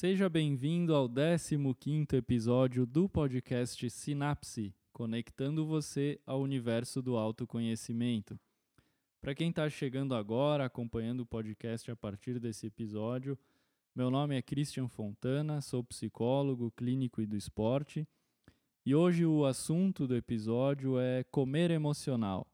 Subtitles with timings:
[0.00, 8.40] Seja bem-vindo ao 15º episódio do podcast Sinapse, conectando você ao universo do autoconhecimento.
[9.20, 13.38] Para quem está chegando agora, acompanhando o podcast a partir desse episódio,
[13.94, 18.08] meu nome é Christian Fontana, sou psicólogo clínico e do esporte,
[18.86, 22.46] e hoje o assunto do episódio é comer emocional.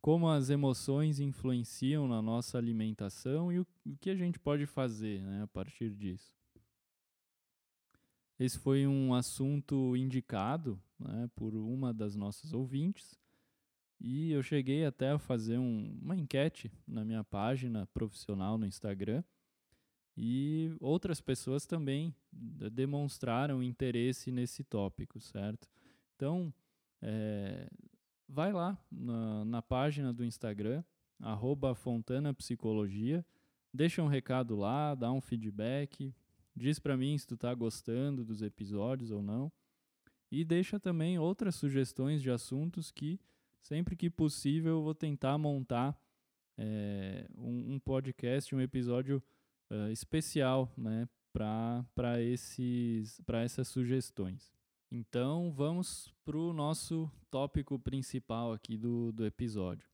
[0.00, 3.66] Como as emoções influenciam na nossa alimentação e o,
[4.00, 6.32] que a gente pode fazer né, a partir disso.
[8.42, 13.16] Esse foi um assunto indicado né, por uma das nossas ouvintes
[14.00, 19.22] e eu cheguei até a fazer um, uma enquete na minha página profissional no Instagram
[20.16, 25.68] e outras pessoas também demonstraram interesse nesse tópico, certo?
[26.16, 26.52] Então,
[27.00, 27.70] é,
[28.28, 30.82] vai lá na, na, página do Instagram,
[31.20, 33.24] arroba Fontana Psicologia,
[33.72, 36.12] deixa um recado lá, dá um feedback,
[36.54, 39.50] Diz para mim se tu tá gostando dos episódios ou não.
[40.30, 43.20] E deixa também outras sugestões de assuntos que,
[43.60, 45.98] sempre que possível, eu vou tentar montar
[46.56, 49.22] é, um, um, podcast, um episódio
[49.70, 52.20] uh, especial né, para
[53.42, 54.52] essas sugestões.
[54.90, 59.88] Então, vamos para o nosso tópico principal aqui do, do episódio.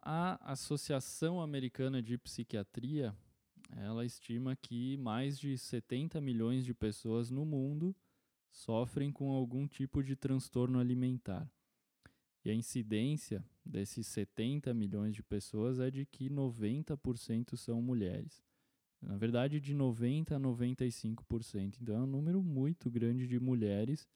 [0.00, 3.16] A Associação Americana de Psiquiatria
[3.76, 7.94] ela estima que mais de 70 milhões de pessoas no mundo
[8.50, 11.50] sofrem com algum tipo de transtorno alimentar.
[12.44, 18.42] E a incidência desses 70 milhões de pessoas é de que 90% são mulheres.
[19.00, 21.78] Na verdade, de 90% a 95%.
[21.80, 24.08] Então, é um número muito grande de mulheres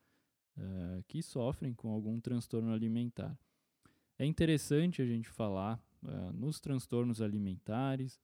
[0.56, 3.39] uh, que sofrem com algum transtorno alimentar.
[4.19, 8.20] É interessante a gente falar uh, nos transtornos alimentares,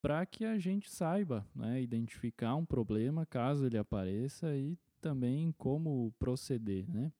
[0.00, 6.12] para que a gente saiba né, identificar um problema caso ele apareça e também como
[6.18, 6.88] proceder.
[6.88, 7.12] Né?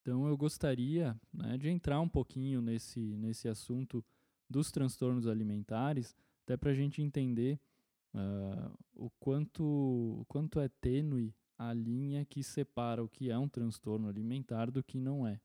[0.00, 4.04] Então eu gostaria né, de entrar um pouquinho nesse, nesse assunto
[4.48, 7.58] dos transtornos alimentares, até para a gente entender
[8.14, 13.48] uh, o, quanto, o quanto é tênue a linha que separa o que é um
[13.48, 15.40] transtorno alimentar do que não é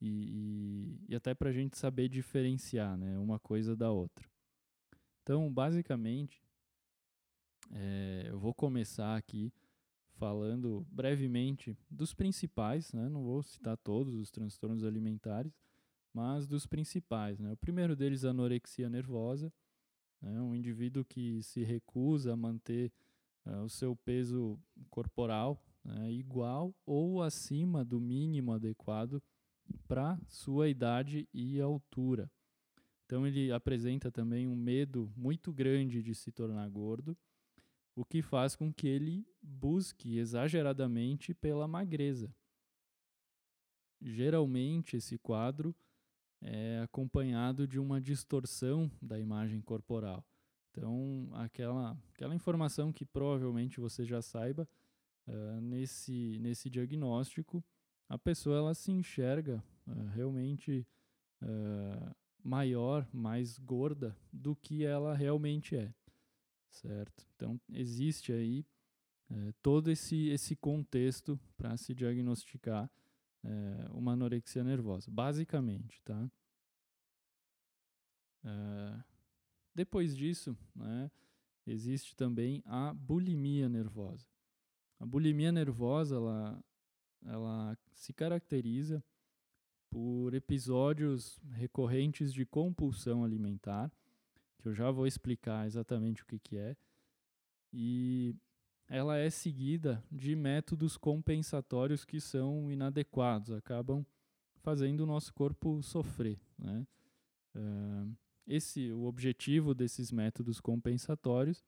[0.00, 4.28] e, e, e até para a gente saber diferenciar né, uma coisa da outra.
[5.22, 6.42] Então, basicamente,
[7.72, 9.52] é, eu vou começar aqui
[10.16, 15.52] falando brevemente dos principais, né, não vou citar todos os transtornos alimentares,
[16.12, 17.38] mas dos principais.
[17.38, 17.52] Né.
[17.52, 19.52] O primeiro deles é a anorexia nervosa,
[20.20, 22.92] né, um indivíduo que se recusa a manter
[23.44, 24.58] uh, o seu peso
[24.88, 29.22] corporal né, igual ou acima do mínimo adequado
[29.86, 32.30] para sua idade e altura.
[33.04, 37.16] Então ele apresenta também um medo muito grande de se tornar gordo,
[37.94, 42.34] o que faz com que ele busque exageradamente pela magreza.
[44.00, 45.74] Geralmente esse quadro
[46.42, 50.24] é acompanhado de uma distorção da imagem corporal.
[50.70, 54.68] Então, aquela, aquela informação que provavelmente você já saiba,
[55.26, 57.64] uh, nesse, nesse diagnóstico,
[58.08, 60.86] a pessoa ela se enxerga uh, realmente
[61.42, 65.92] uh, maior, mais gorda do que ela realmente é,
[66.70, 67.26] certo?
[67.34, 68.64] Então existe aí
[69.30, 72.90] uh, todo esse, esse contexto para se diagnosticar
[73.92, 76.28] uma anorexia nervosa, basicamente, tá?
[79.72, 81.08] depois disso, né,
[81.64, 84.26] existe também a bulimia nervosa.
[84.98, 86.64] A bulimia nervosa, ela,
[87.26, 89.02] ela se caracteriza
[89.90, 93.90] por episódios recorrentes de compulsão alimentar,
[94.58, 96.76] que eu já vou explicar exatamente o que, que é,
[97.72, 98.34] e
[98.88, 104.04] ela é seguida de métodos compensatórios que são inadequados, acabam
[104.62, 106.38] fazendo o nosso corpo sofrer.
[106.58, 106.86] Né?
[107.54, 108.16] Uh,
[108.46, 111.64] esse, o objetivo desses métodos compensatórios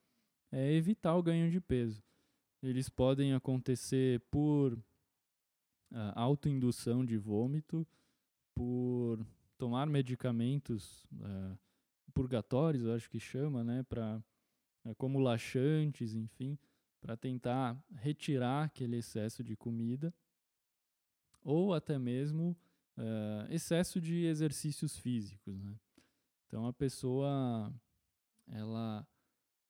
[0.51, 2.03] é evitar o ganho de peso.
[2.63, 4.79] Eles podem acontecer por
[5.91, 7.87] uh, autoindução de vômito,
[8.55, 9.25] por
[9.57, 11.59] tomar medicamentos uh,
[12.13, 14.23] purgatórios, eu acho que chama, né, para
[14.85, 16.59] uh, como laxantes, enfim,
[17.01, 20.13] para tentar retirar aquele excesso de comida,
[21.43, 22.57] ou até mesmo
[22.97, 25.75] uh, excesso de exercícios físicos, né?
[26.47, 27.73] Então a pessoa
[28.47, 29.07] ela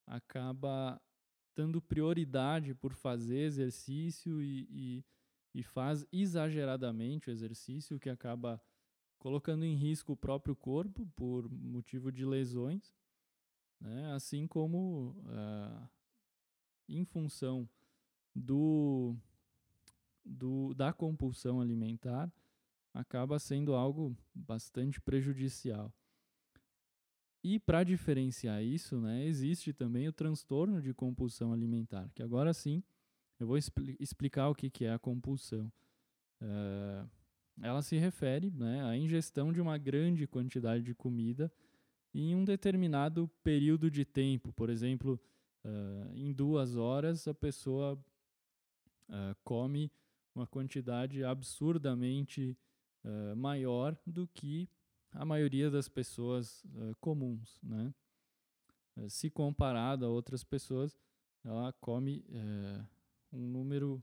[0.06, 1.00] acaba
[1.54, 5.04] dando prioridade por fazer exercício e, e
[5.54, 8.60] e faz exageradamente o exercício, que acaba
[9.18, 12.92] colocando em risco o próprio corpo por motivo de lesões
[13.80, 14.12] né?
[14.12, 15.88] assim como uh,
[16.88, 17.68] em função
[18.34, 19.16] do,
[20.24, 22.32] do, da compulsão alimentar,
[22.92, 25.92] acaba sendo algo bastante prejudicial.
[27.42, 32.82] E para diferenciar isso, né, existe também o transtorno de compulsão alimentar, que agora sim
[33.38, 35.70] eu vou expli explicar o que, que é a compulsão.
[36.40, 37.08] Uh,
[37.60, 41.52] ela se refere né, à ingestão de uma grande quantidade de comida
[42.14, 44.52] em um determinado período de tempo.
[44.52, 45.20] Por exemplo,
[45.64, 47.94] uh, em duas horas a pessoa
[49.08, 49.90] uh, come
[50.34, 52.56] uma quantidade absurdamente
[53.36, 54.68] maior do que
[55.12, 57.94] a maioria das pessoas uh, comuns, né?
[58.96, 60.98] Uh, se comparado a outras pessoas,
[61.44, 62.86] ela come uh,
[63.32, 64.02] um número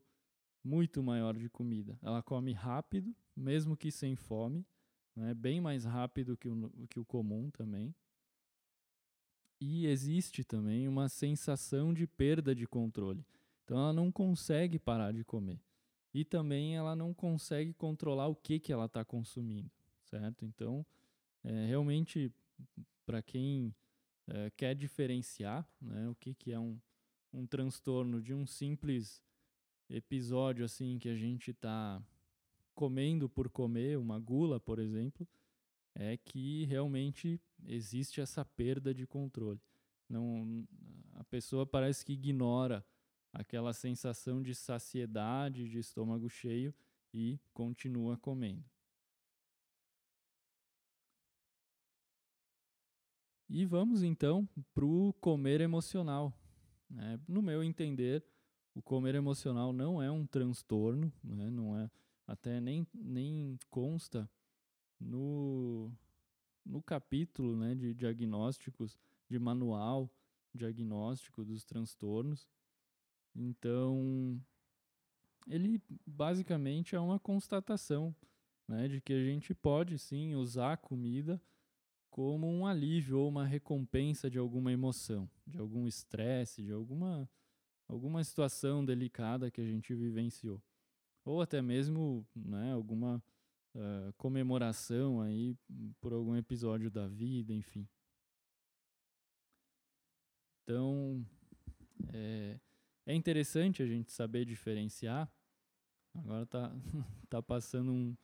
[0.63, 1.97] muito maior de comida.
[2.01, 4.65] Ela come rápido, mesmo que sem fome,
[5.15, 5.33] né?
[5.33, 7.93] bem mais rápido que o, que o comum também.
[9.59, 13.25] E existe também uma sensação de perda de controle.
[13.63, 15.59] Então ela não consegue parar de comer.
[16.13, 19.69] E também ela não consegue controlar o que, que ela está consumindo,
[20.03, 20.45] certo?
[20.45, 20.85] Então,
[21.43, 22.31] é, realmente,
[23.05, 23.75] para quem
[24.27, 26.79] é, quer diferenciar né, o que, que é um,
[27.35, 29.21] um transtorno de um simples
[29.89, 32.01] episódio assim que a gente está
[32.73, 35.27] comendo por comer, uma gula, por exemplo,
[35.93, 39.61] é que realmente existe essa perda de controle.
[40.07, 40.65] Não,
[41.13, 42.85] a pessoa parece que ignora
[43.33, 46.73] aquela sensação de saciedade, de estômago cheio
[47.13, 48.63] e continua comendo.
[53.49, 56.33] E vamos então para o comer emocional.
[56.89, 57.19] Né?
[57.27, 58.23] No meu entender,
[58.73, 61.49] o comer emocional não é um transtorno, né?
[61.49, 61.89] não é
[62.27, 64.29] até nem, nem consta
[64.99, 65.91] no,
[66.65, 68.99] no capítulo né, de diagnósticos,
[69.29, 70.09] de manual
[70.53, 72.47] diagnóstico dos transtornos.
[73.35, 74.41] Então,
[75.47, 78.15] ele basicamente é uma constatação
[78.67, 81.41] né, de que a gente pode sim usar a comida
[82.15, 87.29] como um alívio ou uma recompensa de alguma emoção, de algum estresse, de alguma,
[87.89, 90.63] alguma situação delicada que a gente vivenciou.
[91.25, 93.21] Ou até mesmo né, alguma
[93.75, 95.57] uh, comemoração aí
[95.99, 97.85] por algum episódio da vida, enfim.
[100.63, 101.21] Então,
[102.13, 102.57] é,
[103.07, 105.29] é interessante a gente saber diferenciar.
[106.13, 106.73] Agora tá,
[107.29, 108.15] tá passando um,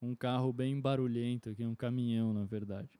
[0.00, 2.99] um carro bem barulhento aqui, um caminhão, na verdade.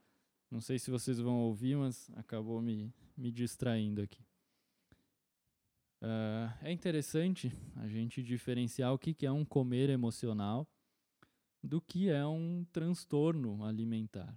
[0.51, 4.21] Não sei se vocês vão ouvir, mas acabou me, me distraindo aqui.
[6.03, 10.67] Uh, é interessante a gente diferenciar o que, que é um comer emocional
[11.63, 14.37] do que é um transtorno alimentar.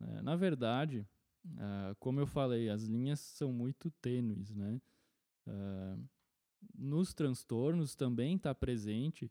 [0.00, 1.06] Uh, na verdade,
[1.44, 4.54] uh, como eu falei, as linhas são muito tênues.
[4.54, 4.80] Né?
[6.72, 9.28] nos transtornos também está presente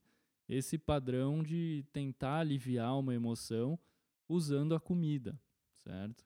[0.50, 3.80] esse padrão de tentar aliviar uma emoção
[4.28, 5.40] usando a comida
[5.84, 6.26] certo?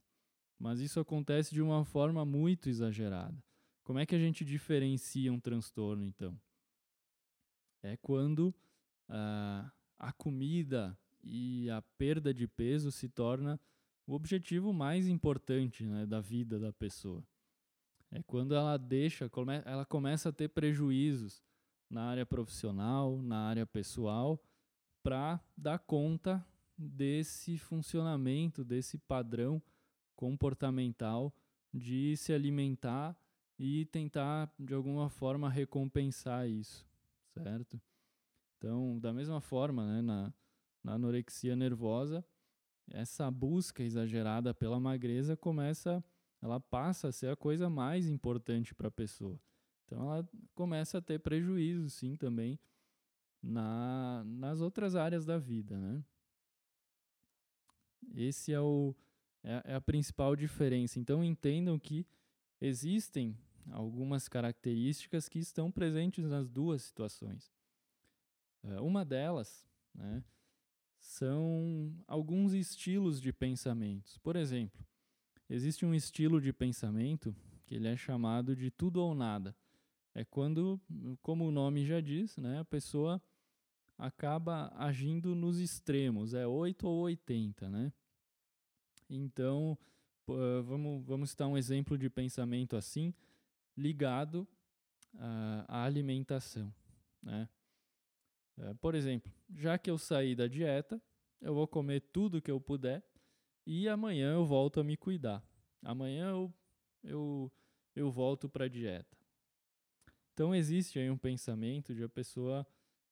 [0.57, 3.35] Mas isso acontece de uma forma muito exagerada.
[3.83, 6.39] Como é que a gente diferencia um transtorno, então?
[7.83, 8.49] É quando
[9.09, 13.59] uh, a comida e a perda de peso se torna
[14.07, 17.23] o objetivo mais importante né, da vida da pessoa.
[18.11, 19.29] É quando ela deixa,
[19.65, 21.43] ela começa a ter prejuízos
[21.89, 24.41] na área profissional, na área pessoal,
[25.03, 26.45] para dar conta
[26.77, 29.61] desse funcionamento, desse padrão
[30.15, 31.33] comportamental
[31.73, 33.17] de se alimentar
[33.57, 36.85] e tentar de alguma forma recompensar isso,
[37.33, 37.81] certo?
[38.57, 40.33] Então, da mesma forma, né, na,
[40.83, 42.25] na anorexia nervosa,
[42.89, 46.03] essa busca exagerada pela magreza começa,
[46.41, 49.39] ela passa a ser a coisa mais importante para a pessoa.
[49.85, 52.59] Então, ela começa a ter prejuízo, sim, também
[53.41, 56.03] na, nas outras áreas da vida, né?
[58.13, 58.95] Esse é, o,
[59.43, 60.99] é, é a principal diferença.
[60.99, 62.05] Então entendam que
[62.59, 63.37] existem
[63.71, 67.51] algumas características que estão presentes nas duas situações.
[68.63, 70.23] É, uma delas né,
[70.99, 74.17] são alguns estilos de pensamentos.
[74.17, 74.85] Por exemplo,
[75.49, 77.35] existe um estilo de pensamento
[77.65, 79.55] que ele é chamado de tudo ou nada.
[80.13, 80.79] É quando,
[81.21, 83.21] como o nome já diz, né, a pessoa
[83.97, 87.93] acaba agindo nos extremos, é 8 ou 80, né?
[89.09, 89.77] Então,
[90.65, 93.13] vamos, vamos citar um exemplo de pensamento assim,
[93.77, 94.47] ligado
[95.17, 96.73] à, alimentação,
[97.21, 97.47] né?
[98.57, 101.01] É, por exemplo, já que eu saí da dieta,
[101.41, 103.03] eu vou comer tudo que eu puder
[103.65, 105.43] e amanhã eu volto a me cuidar.
[105.83, 106.53] Amanhã eu,
[107.03, 107.51] eu,
[107.93, 109.17] eu volto para a dieta.
[110.33, 112.65] Então existe aí um pensamento de a pessoa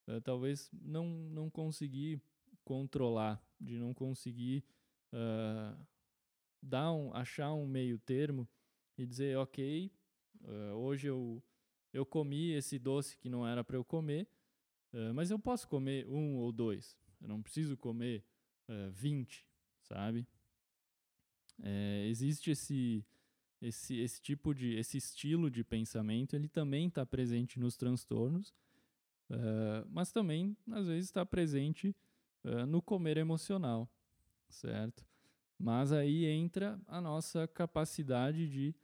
[0.08, 2.22] uh, talvez não, não conseguir
[2.64, 4.64] controlar, de não conseguir
[5.12, 5.78] uh,
[6.62, 8.48] dar um, achar um meio termo
[8.98, 9.92] e dizer, ok,
[10.42, 11.44] uh, hoje eu,
[11.92, 14.28] eu comi esse doce que não era para eu comer,
[15.16, 18.24] mas eu posso comer um ou dois, eu não preciso comer
[18.70, 19.44] uh, 20,
[19.82, 20.28] sabe?
[21.62, 23.06] É, existe esse,
[23.62, 28.54] esse, esse tipo de, esse estilo de pensamento, ele também está presente nos transtornos,
[29.30, 31.96] uh, mas também às vezes está presente
[32.44, 33.90] uh, no comer emocional,
[34.50, 35.06] certo?
[35.58, 38.76] Mas aí entra a nossa capacidade de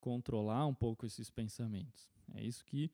[0.00, 2.10] controlar um pouco esses pensamentos.
[2.34, 2.90] É isso que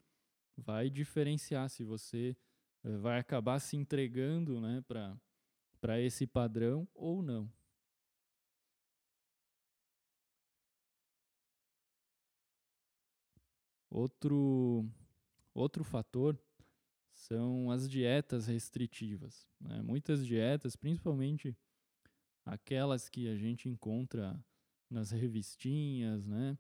[0.57, 2.37] vai diferenciar se você
[2.85, 4.83] uh, vai acabar se entregando né,
[5.81, 7.51] para esse padrão ou não.
[13.91, 14.87] Outro,
[15.53, 16.39] outro fator
[17.23, 19.47] são as dietas restritivas.
[19.61, 19.81] Né?
[19.83, 21.57] Muitas dietas, principalmente
[22.45, 24.39] aquelas que a gente encontra
[24.91, 26.59] nas revistinhas, né?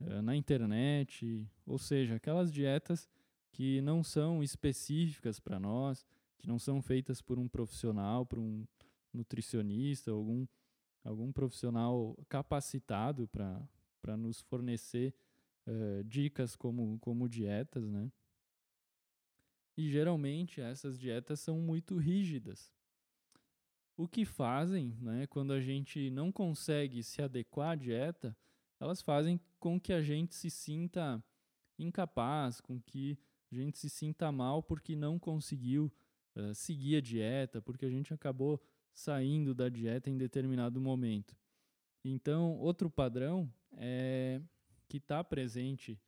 [0.00, 3.08] Eh, na internet, ou seja, aquelas dietas
[3.52, 6.04] que não são específicas para nós,
[6.38, 8.66] que não são feitas por um profissional, por um
[9.12, 10.46] nutricionista, algum,
[11.04, 15.14] algum profissional capacitado para nos fornecer
[15.68, 18.10] uh, dicas como, como dietas, né?
[19.76, 22.72] E geralmente essas dietas são muito rígidas.
[23.96, 28.36] O que fazem, né, quando a gente não consegue se adequar à dieta,
[28.80, 31.22] elas fazem com que a gente se sinta
[31.78, 33.18] incapaz, com que
[33.50, 35.92] a gente se sinta mal porque não conseguiu
[36.36, 38.60] uh, seguir a dieta, porque a gente acabou
[38.92, 41.36] saindo da dieta em determinado momento.
[42.04, 44.40] Então, outro padrão é
[44.88, 46.00] que está presente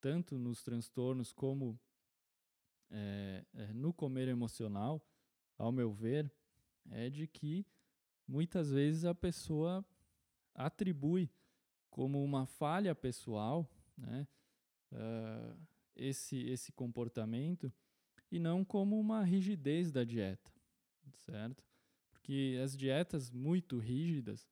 [0.00, 1.78] tanto nos transtornos como
[2.90, 5.04] é, no comer emocional,
[5.56, 6.32] ao meu ver,
[6.90, 7.66] é de que
[8.26, 9.84] muitas vezes a pessoa
[10.54, 11.30] atribui
[11.90, 14.26] como uma falha pessoal né,
[14.92, 15.56] uh,
[15.94, 17.72] esse, esse comportamento
[18.30, 20.50] e não como uma rigidez da dieta,
[21.18, 21.64] certo?
[22.10, 24.48] Porque as dietas muito rígidas,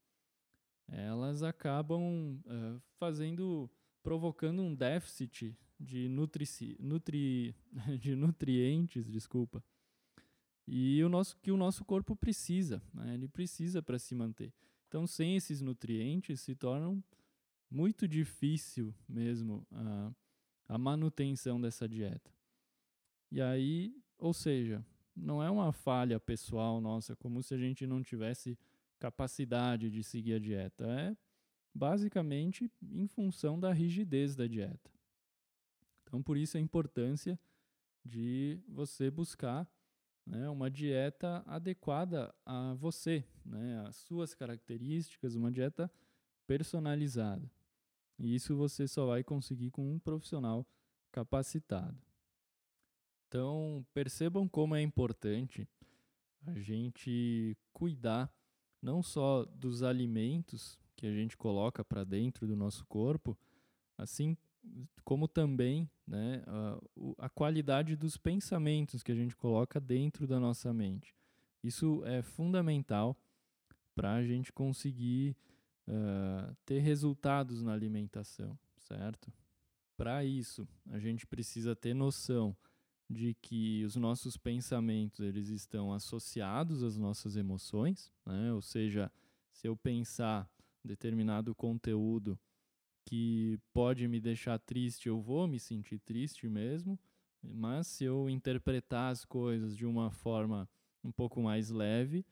[0.89, 3.71] elas acabam uh, fazendo,
[4.03, 7.55] provocando um déficit de, nutrici, nutri,
[8.01, 9.63] de nutrientes, desculpa,
[10.67, 13.15] e o nosso, que o nosso corpo precisa, né?
[13.15, 14.53] ele precisa para se manter.
[14.87, 17.03] Então, sem esses nutrientes, se tornam
[17.71, 20.13] muito difícil mesmo a,
[20.69, 22.31] a manutenção dessa dieta.
[23.31, 24.85] E aí, ou seja,
[25.17, 28.59] não é uma falha pessoal nossa, como se a gente não tivesse
[28.99, 30.85] capacidade de seguir a dieta.
[30.87, 31.17] É
[31.75, 34.91] basicamente em função da rigidez da dieta.
[36.09, 37.39] Então, por isso a importância
[38.03, 39.71] de você buscar
[40.27, 45.91] né, uma dieta adequada a você, né, suas características, uma dieta
[46.47, 47.51] personalizada.
[48.19, 50.67] E isso você só vai conseguir com um profissional
[51.13, 52.01] capacitado.
[53.29, 55.69] Então, percebam como é importante
[56.47, 58.33] a gente cuidar
[58.81, 63.39] não só dos alimentos que a gente coloca para dentro do nosso corpo,
[63.99, 64.35] assim
[65.05, 70.73] como também né, a, a, qualidade dos pensamentos que a gente coloca dentro da nossa
[70.73, 71.15] mente.
[71.63, 73.17] Isso é fundamental
[73.95, 75.37] para a gente conseguir
[75.89, 79.33] uh, ter resultados na alimentação, certo?
[79.97, 82.57] Para isso, a gente precisa ter noção
[83.11, 88.53] de que os nossos pensamentos eles estão associados às nossas emoções, né?
[88.53, 89.11] ou seja,
[89.51, 90.49] se eu pensar
[90.85, 92.39] determinado conteúdo
[93.09, 97.01] que pode me deixar triste, eu vou me sentir triste mesmo,
[97.43, 100.69] mas se eu interpretar as coisas de uma forma
[101.03, 102.27] um pouco mais leve,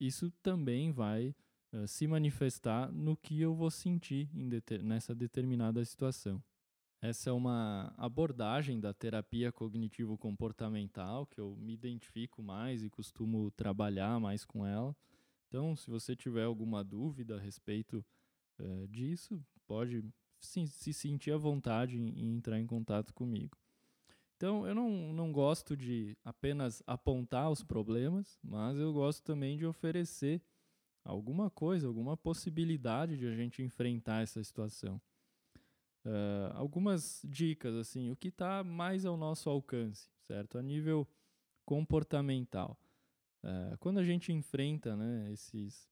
[0.00, 1.36] isso também vai
[1.74, 6.42] uh, se manifestar no que eu vou sentir deter nessa determinada situação.
[7.02, 14.18] Essa é uma abordagem da terapia cognitivo-comportamental que eu me identifico mais e costumo trabalhar
[14.18, 14.96] mais com ela.
[15.48, 18.02] Então, se você tiver alguma dúvida a respeito
[18.58, 20.04] uh, disso, pode
[20.40, 23.56] sim, se sentir à vontade em, entrar em contato comigo.
[24.36, 29.64] Então, eu não, não gosto de apenas apontar os problemas, mas eu gosto também de
[29.64, 30.42] oferecer
[31.04, 35.00] alguma coisa, alguma possibilidade de a gente enfrentar essa situação.
[36.04, 40.58] Uh, algumas dicas, assim, o que está mais ao nosso alcance, certo?
[40.58, 41.08] A nível
[41.64, 42.78] comportamental.
[43.42, 45.88] Uh, quando a gente enfrenta né, esses,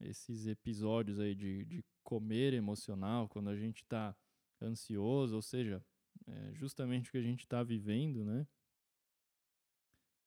[0.00, 4.16] esses episódios aí de, de comer emocional, quando a gente está
[4.62, 5.84] ansioso, ou seja,
[6.26, 8.46] é justamente o que a gente está vivendo, né?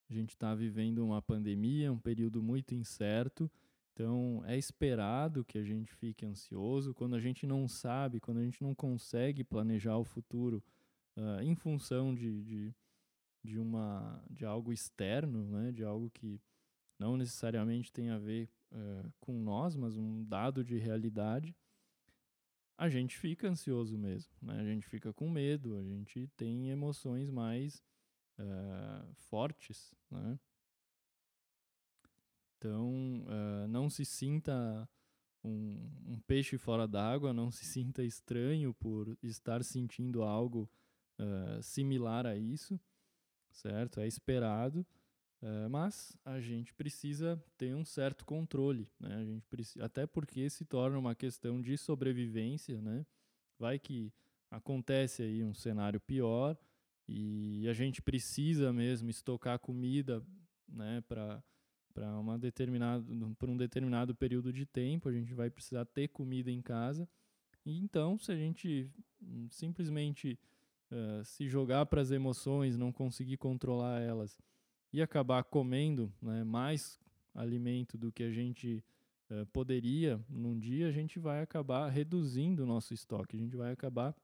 [0.08, 3.50] A gente está vivendo uma pandemia, um período muito incerto,
[3.92, 6.94] então é esperado que a gente fique ansioso.
[6.94, 10.62] Quando a gente não sabe, quando a gente não consegue planejar o futuro
[11.16, 12.74] uh, em função de, de,
[13.42, 15.72] de, uma, de algo externo, né?
[15.72, 16.40] de algo que
[16.96, 21.52] não necessariamente tem a ver uh, com nós, mas um dado de realidade,
[22.76, 24.60] a gente fica ansioso mesmo, né?
[24.60, 27.82] A gente fica com medo, a gente tem emoções mais
[28.38, 30.38] uh, fortes, né?
[32.56, 34.88] Então, uh, não se sinta
[35.44, 40.70] um, um peixe fora d'água, não se sinta estranho por estar sentindo algo
[41.18, 42.80] uh, similar a isso,
[43.50, 44.00] certo?
[44.00, 44.86] É esperado.
[45.42, 49.16] Uh, mas a gente precisa ter um certo controle, né?
[49.16, 53.04] A gente precisa, até porque se torna uma questão de sobrevivência, né?
[53.58, 54.12] Vai que
[54.48, 56.56] acontece aí um cenário pior
[57.08, 60.24] e a gente precisa mesmo estocar comida,
[60.68, 61.00] né?
[61.08, 61.42] Para
[61.92, 63.04] para uma determinado
[63.38, 67.06] por um determinado período de tempo a gente vai precisar ter comida em casa
[67.66, 70.38] e então se a gente hum, simplesmente
[70.90, 74.38] uh, se jogar para as emoções não conseguir controlar elas
[74.92, 77.00] e acabar comendo né, mais
[77.34, 78.84] alimento do que a gente
[79.30, 83.72] uh, poderia num dia, a gente vai acabar reduzindo o nosso estoque, a gente vai
[83.72, 84.14] acabar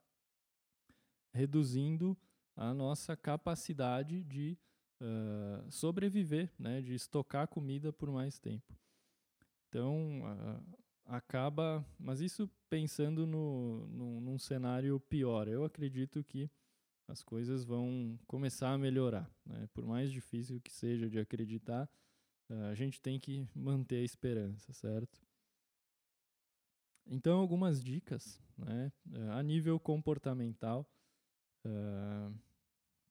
[1.33, 2.17] reduzindo
[2.55, 4.57] a nossa capacidade de
[5.01, 8.77] uh, sobreviver, né, de estocar comida por mais tempo.
[9.69, 11.85] Então, uh, acaba.
[11.97, 15.47] Mas isso pensando no, no, num cenário pior.
[15.47, 16.49] Eu acredito que
[17.09, 19.29] as coisas vão começar a melhorar.
[19.45, 19.67] Né?
[19.73, 21.89] Por mais difícil que seja de acreditar,
[22.71, 25.21] a gente tem que manter a esperança, certo?
[27.05, 28.91] Então, algumas dicas né?
[29.31, 30.87] a nível comportamental.
[31.65, 32.33] Uh,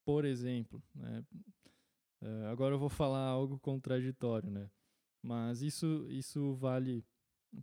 [0.04, 1.24] por exemplo, né?
[2.22, 4.70] uh, agora eu vou falar algo contraditório, né?
[5.22, 7.04] mas isso, isso vale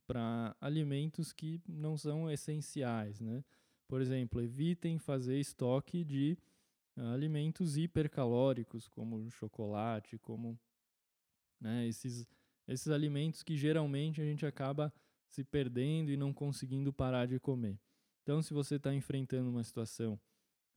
[0.05, 3.19] para alimentos que não são essenciais.
[3.19, 3.43] Né?
[3.87, 6.37] Por exemplo, evitem fazer estoque de
[6.97, 10.59] uh, alimentos hipercalóricos, como chocolate, como
[11.59, 12.27] né, esses,
[12.67, 14.93] esses alimentos que geralmente a gente acaba
[15.27, 17.79] se perdendo e não conseguindo parar de comer.
[18.23, 20.19] Então, se você está enfrentando uma situação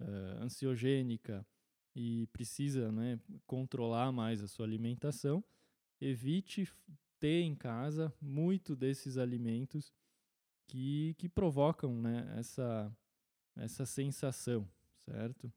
[0.00, 1.46] uh, ansiogênica
[1.94, 5.42] e precisa né, controlar mais a sua alimentação,
[6.00, 6.70] evite
[7.18, 9.92] ter em casa muito desses alimentos
[10.68, 12.94] que, que provocam né, essa,
[13.56, 15.52] essa sensação, certo?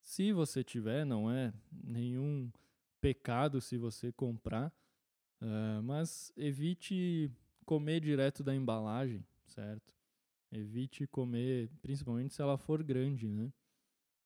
[0.00, 2.50] Se você tiver, não é nenhum
[3.00, 4.72] pecado se você comprar,
[5.40, 7.30] uh, mas evite
[7.64, 9.92] comer direto da embalagem, certo?
[10.50, 13.52] Evite comer, principalmente se ela for grande, né?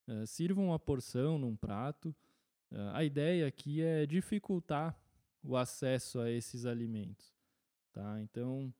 [0.07, 2.15] Uh, sirva uma porção num prato.
[2.71, 4.99] Uh, a ideia aqui é dificultar
[5.43, 7.33] o acesso a esses alimentos,
[7.93, 8.19] tá?
[8.21, 8.73] Então,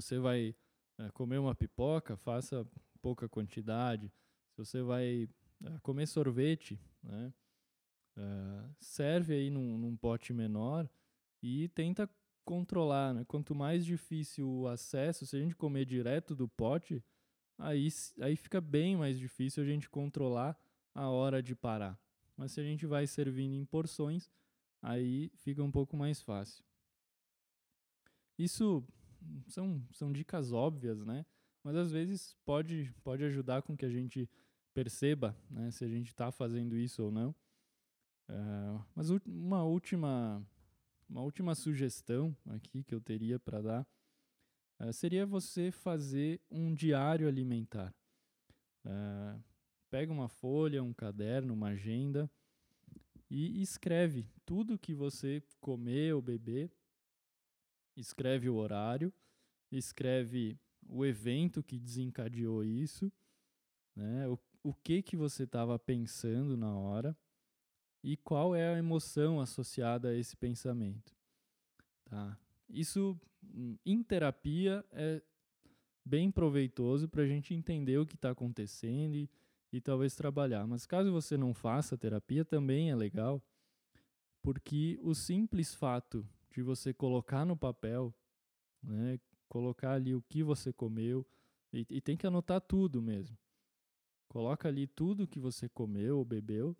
[0.00, 0.54] se você vai
[0.98, 2.66] é, comer uma pipoca, faça
[3.00, 4.12] pouca quantidade.
[4.52, 5.28] Se você vai
[5.64, 7.32] é, comer sorvete, né,
[8.16, 10.88] é, serve aí num, num, pote menor
[11.42, 12.08] e tenta
[12.44, 13.14] controlar.
[13.14, 13.24] Né?
[13.24, 17.02] Quanto mais difícil o acesso, se a gente comer direto do pote,
[17.58, 17.88] aí,
[18.20, 20.58] aí fica bem mais difícil a gente controlar
[20.94, 21.98] a hora de parar.
[22.36, 24.30] Mas se a gente vai servindo em porções,
[24.82, 26.64] aí fica um pouco mais fácil.
[28.38, 28.86] Isso
[29.48, 31.24] são, são dicas óbvias, né?
[31.62, 34.30] Mas às vezes pode, pode ajudar com que a gente
[34.72, 37.34] perceba né, se a gente está fazendo isso ou não.
[38.28, 40.44] Uh, mas uma última,
[41.08, 43.88] uma última sugestão aqui que eu teria para dar
[44.80, 47.94] uh, seria você fazer um diário alimentar.
[48.84, 49.42] Uh,
[49.90, 52.30] pega uma folha, um caderno, uma agenda
[53.30, 56.70] e escreve tudo que você comer ou beber
[57.96, 59.12] escreve o horário,
[59.70, 63.10] escreve o evento que desencadeou isso,
[63.94, 64.28] né?
[64.28, 67.16] O, o que que você estava pensando na hora
[68.02, 71.14] e qual é a emoção associada a esse pensamento,
[72.04, 72.38] tá?
[72.68, 75.22] Isso hum, em terapia é
[76.04, 79.28] bem proveitoso para a gente entender o que está acontecendo e,
[79.72, 80.66] e talvez trabalhar.
[80.66, 83.42] Mas caso você não faça terapia, também é legal,
[84.40, 86.24] porque o simples fato
[86.56, 88.14] de você colocar no papel,
[88.82, 89.20] né?
[89.46, 91.24] Colocar ali o que você comeu
[91.70, 93.36] e, e tem que anotar tudo mesmo.
[94.26, 96.74] Coloca ali tudo que você comeu ou bebeu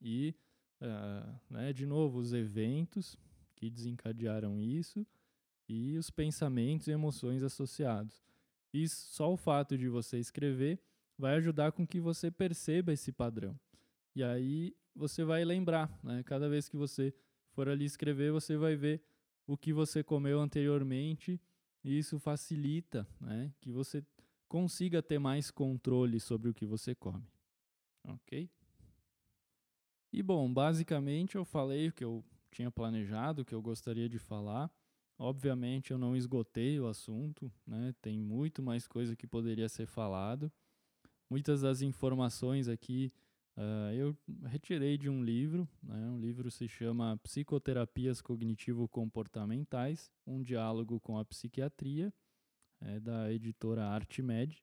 [0.00, 0.34] e,
[0.80, 3.18] uh, né, de novo, os eventos
[3.54, 5.06] que desencadearam isso
[5.68, 8.24] e os pensamentos e emoções associados.
[8.72, 10.82] E só o fato de você escrever
[11.18, 13.60] vai ajudar com que você perceba esse padrão.
[14.16, 16.22] E aí você vai lembrar, né?
[16.22, 17.14] Cada vez que você
[17.54, 19.00] for ali escrever, você vai ver
[19.46, 21.40] o que você comeu anteriormente
[21.84, 23.52] e isso facilita, né?
[23.60, 24.04] Que você
[24.48, 27.26] consiga ter mais controle sobre o que você come.
[28.06, 28.50] Ok?
[30.12, 34.18] E bom, basicamente eu falei o que eu tinha planejado, o que eu gostaria de
[34.18, 34.70] falar.
[35.16, 37.94] Obviamente eu não esgotei o assunto, né?
[38.02, 40.52] Tem muito mais coisa que poderia ser falado.
[41.30, 43.12] Muitas das informações aqui
[43.56, 46.08] uh, eu retirei de um livro, né?
[46.08, 52.12] Um livro se chama Psicoterapias Cognitivo-Comportamentais, um diálogo com a psiquiatria,
[52.80, 54.62] é da editora Artmed.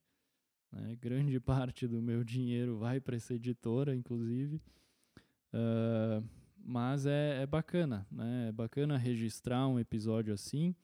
[0.72, 0.96] Né?
[1.00, 4.62] Grande parte do meu dinheiro vai para essa editora, inclusive.
[5.54, 6.24] Uh,
[6.64, 8.50] mas é, é bacana, né?
[8.50, 10.76] É bacana registrar um episódio assim.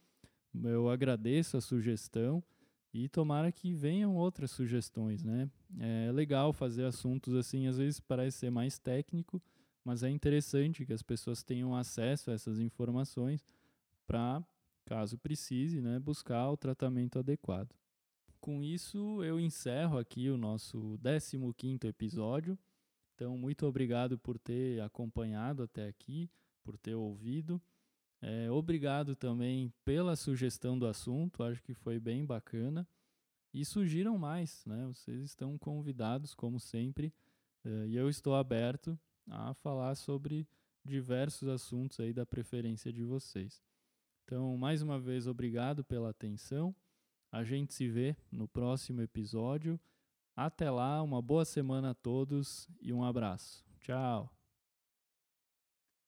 [0.64, 2.44] Eu agradeço a sugestão
[3.04, 5.50] e tomara que venham outras sugestões, né?
[5.80, 9.42] É legal fazer assuntos assim, às vezes parece ser mais técnico,
[9.84, 13.46] mas é interessante que as pessoas tenham acesso a essas informações
[14.06, 14.44] para,
[14.86, 17.74] caso precise, né, buscar o tratamento adequado.
[18.40, 22.58] Com isso, eu encerro aqui o nosso 15º episódio.
[23.16, 26.30] Então, muito obrigado por ter acompanhado até aqui,
[26.64, 27.62] por ter ouvido.
[28.22, 32.88] É, obrigado também pela sugestão do assunto, acho que foi bem bacana.
[33.54, 34.86] E surgiram mais, né?
[34.88, 37.14] Vocês estão convidados, como sempre,
[37.64, 40.48] é, e eu estou aberto a falar sobre
[40.84, 43.62] diversos assuntos aí da preferência de vocês.
[44.24, 46.76] Então, mais uma vez, obrigado pela atenção.
[47.32, 49.80] A gente se vê no próximo episódio.
[50.36, 53.66] Até lá, uma boa semana a todos e um abraço.
[53.80, 54.37] Tchau!